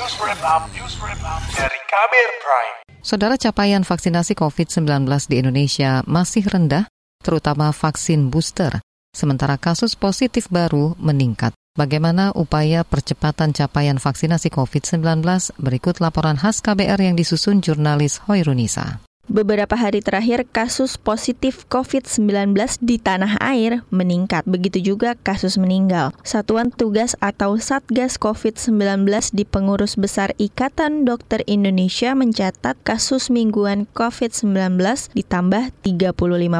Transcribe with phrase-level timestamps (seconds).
[0.00, 2.76] News Wrap Up, News Wrap Up dari Kabir Prime.
[3.04, 6.88] Saudara capaian vaksinasi COVID-19 di Indonesia masih rendah,
[7.20, 8.80] terutama vaksin booster,
[9.12, 11.52] sementara kasus positif baru meningkat.
[11.76, 15.20] Bagaimana upaya percepatan capaian vaksinasi COVID-19?
[15.60, 19.04] Berikut laporan khas KBR yang disusun jurnalis Hoirunisa.
[19.30, 22.50] Beberapa hari terakhir kasus positif COVID-19
[22.82, 26.10] di tanah air meningkat, begitu juga kasus meninggal.
[26.26, 34.82] Satuan Tugas atau Satgas COVID-19 di Pengurus Besar Ikatan Dokter Indonesia mencatat kasus mingguan COVID-19
[35.14, 36.10] ditambah 35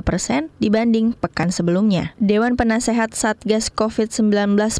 [0.07, 2.15] persen dibanding pekan sebelumnya.
[2.23, 4.31] Dewan Penasehat Satgas COVID-19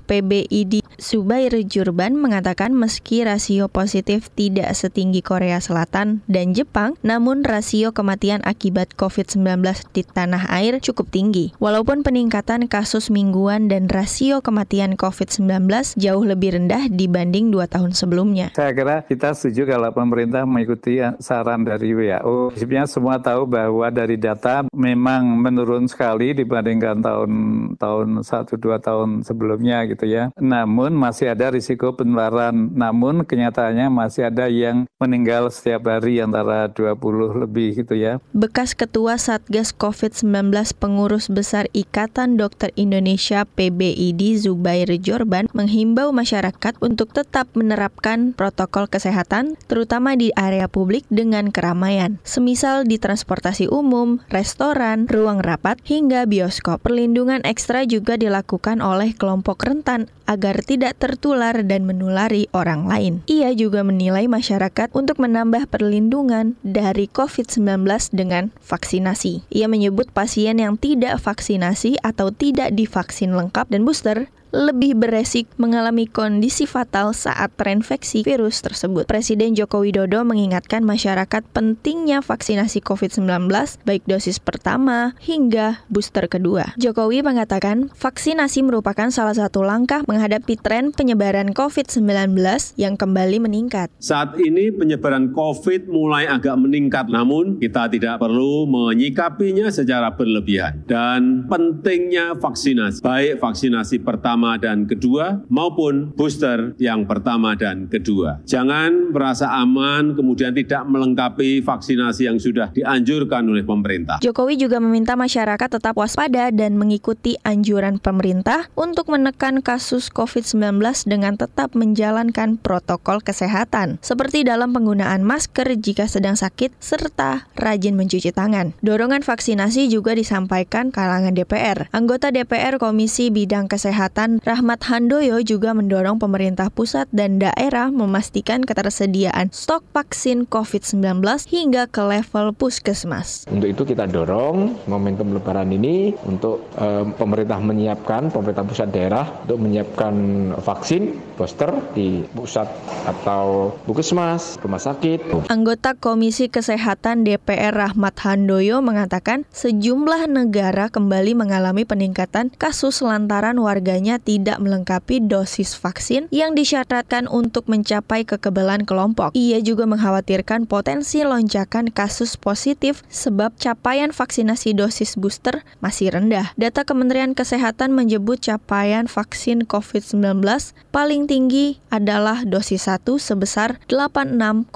[0.07, 7.80] PBID Subair Jurban mengatakan meski rasio positif tidak setinggi Korea Selatan dan Jepang, namun rasio
[7.81, 9.65] rasio kematian akibat COVID-19
[9.97, 11.57] di tanah air cukup tinggi.
[11.65, 18.53] Walaupun peningkatan kasus mingguan dan rasio kematian COVID-19 jauh lebih rendah dibanding dua tahun sebelumnya.
[18.53, 22.53] Saya kira kita setuju kalau pemerintah mengikuti saran dari WHO.
[22.61, 27.33] Sebenarnya semua tahu bahwa dari data memang menurun sekali dibandingkan tahun
[27.81, 30.29] tahun satu dua tahun sebelumnya gitu ya.
[30.37, 32.77] Namun masih ada risiko penularan.
[32.77, 38.21] Namun kenyataannya masih ada yang meninggal setiap hari antara 20 lebih gitu ya.
[38.37, 47.17] Bekas Ketua Satgas COVID-19 Pengurus Besar Ikatan Dokter Indonesia PBID Zubair Jorban menghimbau masyarakat untuk
[47.17, 55.09] tetap menerapkan protokol kesehatan terutama di area publik dengan keramaian, semisal di transportasi umum, restoran,
[55.09, 56.85] ruang rapat, hingga bioskop.
[56.85, 63.15] Perlindungan ekstra juga dilakukan oleh kelompok rentan agar tidak tertular dan menulari orang lain.
[63.27, 69.47] Ia juga menilai masyarakat untuk menambah perlindungan dari COVID-19 dengan vaksinasi.
[69.55, 76.11] Ia menyebut pasien yang tidak vaksinasi atau tidak divaksin lengkap dan booster lebih beresik mengalami
[76.11, 79.07] kondisi fatal saat terinfeksi virus tersebut.
[79.07, 83.47] Presiden Joko Widodo mengingatkan masyarakat pentingnya vaksinasi COVID-19
[83.87, 86.75] baik dosis pertama hingga booster kedua.
[86.77, 92.35] Jokowi mengatakan vaksinasi merupakan salah satu langkah menghadapi tren penyebaran COVID-19
[92.75, 93.95] yang kembali meningkat.
[94.03, 100.83] Saat ini penyebaran COVID mulai agak meningkat, namun kita tidak perlu menyikapinya secara berlebihan.
[100.91, 108.41] Dan pentingnya vaksinasi, baik vaksinasi pertama pertama dan kedua maupun booster yang pertama dan kedua.
[108.49, 114.17] Jangan merasa aman kemudian tidak melengkapi vaksinasi yang sudah dianjurkan oleh pemerintah.
[114.25, 121.37] Jokowi juga meminta masyarakat tetap waspada dan mengikuti anjuran pemerintah untuk menekan kasus COVID-19 dengan
[121.37, 128.73] tetap menjalankan protokol kesehatan, seperti dalam penggunaan masker jika sedang sakit serta rajin mencuci tangan.
[128.81, 131.93] Dorongan vaksinasi juga disampaikan kalangan DPR.
[131.93, 139.51] Anggota DPR Komisi Bidang Kesehatan Rahmat Handoyo juga mendorong pemerintah pusat dan daerah memastikan ketersediaan
[139.51, 143.51] stok vaksin COVID-19 hingga ke level puskesmas.
[143.51, 149.59] Untuk itu kita dorong momentum lebaran ini untuk um, pemerintah menyiapkan, pemerintah pusat daerah untuk
[149.59, 150.15] menyiapkan
[150.63, 152.71] vaksin booster di pusat
[153.09, 155.51] atau puskesmas, rumah sakit.
[155.51, 164.20] Anggota Komisi Kesehatan DPR Rahmat Handoyo mengatakan sejumlah negara kembali mengalami peningkatan kasus lantaran warganya
[164.21, 169.33] tidak melengkapi dosis vaksin yang disyaratkan untuk mencapai kekebalan kelompok.
[169.33, 176.53] Ia juga mengkhawatirkan potensi lonjakan kasus positif sebab capaian vaksinasi dosis booster masih rendah.
[176.61, 180.45] Data Kementerian Kesehatan menyebut capaian vaksin COVID-19
[180.93, 184.69] paling tinggi adalah dosis 1 sebesar 86,86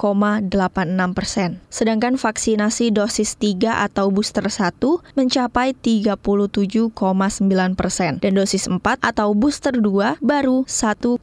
[1.13, 1.61] persen.
[1.69, 4.81] Sedangkan vaksinasi dosis 3 atau booster 1
[5.13, 6.95] mencapai 37,9
[7.75, 11.19] persen dan dosis 4 atau booster 2 baru 1,74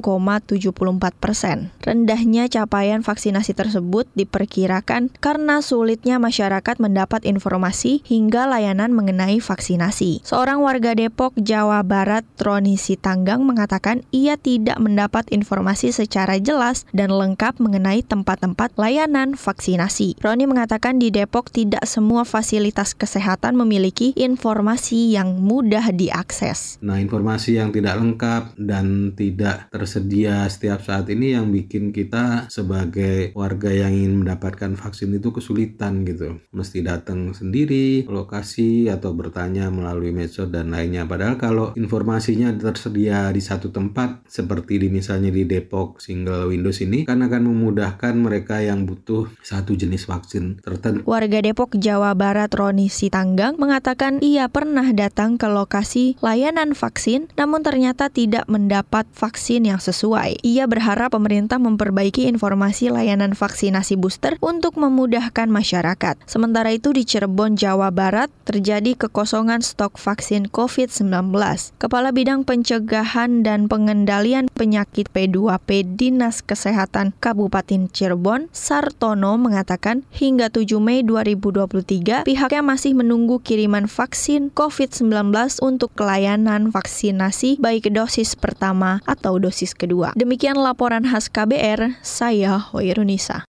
[1.17, 1.73] persen.
[1.81, 10.21] Rendahnya capaian vaksinasi tersebut diperkirakan karena sulitnya masyarakat mendapat informasi hingga layanan mengenai vaksinasi.
[10.29, 17.09] Seorang warga Depok, Jawa Barat, Troni Sitanggang mengatakan ia tidak mendapat informasi secara jelas dan
[17.09, 20.21] lengkap mengenai tempat-tempat layanan vaksinasi.
[20.21, 26.77] Roni mengatakan di Depok tidak semua fasilitas kesehatan memiliki informasi yang mudah diakses.
[26.85, 33.31] Nah, informasi yang tidak lengkap dan tidak tersedia setiap saat ini yang bikin kita sebagai
[33.39, 36.43] warga yang ingin mendapatkan vaksin itu kesulitan gitu.
[36.51, 41.07] Mesti datang sendiri lokasi atau bertanya melalui medsos dan lainnya.
[41.07, 47.07] Padahal kalau informasinya tersedia di satu tempat seperti di misalnya di Depok single Windows ini
[47.07, 51.07] kan akan memudahkan mereka yang butuh satu jenis vaksin tertentu.
[51.07, 57.61] Warga Depok Jawa Barat Roni Sitanggang mengatakan ia pernah datang ke lokasi layanan vaksin namun
[57.61, 60.41] ternyata ternyata tidak mendapat vaksin yang sesuai.
[60.41, 66.17] Ia berharap pemerintah memperbaiki informasi layanan vaksinasi booster untuk memudahkan masyarakat.
[66.25, 71.37] Sementara itu di Cirebon, Jawa Barat, terjadi kekosongan stok vaksin COVID-19.
[71.77, 80.81] Kepala Bidang Pencegahan dan Pengendalian Penyakit P2P Dinas Kesehatan Kabupaten Cirebon, Sartono mengatakan hingga 7
[80.81, 85.13] Mei 2023 pihaknya masih menunggu kiriman vaksin COVID-19
[85.61, 90.13] untuk layanan vaksinasi baik dosis pertama atau dosis kedua.
[90.15, 93.49] Demikian laporan khas KBR, saya Hoirunisa.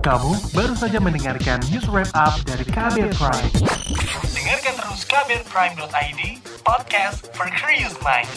[0.00, 3.52] Kamu baru saja mendengarkan news wrap up dari KBR Prime.
[4.32, 6.20] Dengarkan terus kbrprime.id,
[6.64, 8.30] podcast for curious mind.